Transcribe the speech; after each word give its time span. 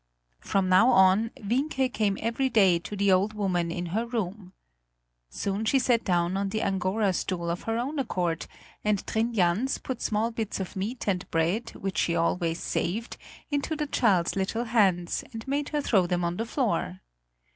From 0.39 0.67
now 0.67 0.89
on 0.89 1.29
Wienke 1.41 1.93
came 1.93 2.17
every 2.23 2.49
day 2.49 2.79
to 2.79 2.95
the 2.95 3.11
old 3.11 3.33
woman 3.33 3.69
in 3.69 3.85
her 3.93 4.03
room. 4.03 4.51
Soon 5.29 5.63
she 5.63 5.77
sat 5.77 6.03
down 6.03 6.35
on 6.37 6.49
the 6.49 6.63
Angora 6.63 7.13
stool 7.13 7.51
of 7.51 7.61
her 7.69 7.77
own 7.77 7.99
accord, 7.99 8.47
and 8.83 9.05
Trin 9.05 9.31
Jans 9.31 9.77
put 9.77 10.01
small 10.01 10.31
bits 10.31 10.59
of 10.59 10.75
meat 10.75 11.07
and 11.07 11.29
bread 11.29 11.75
which 11.75 11.99
she 11.99 12.15
always 12.15 12.59
saved 12.59 13.17
into 13.51 13.75
the 13.75 13.85
child's 13.85 14.35
little 14.35 14.63
hands, 14.63 15.23
and 15.33 15.47
made 15.47 15.69
her 15.69 15.81
throw 15.81 16.07
them 16.07 16.23
on 16.23 16.37
the 16.37 16.47
floor. 16.47 17.01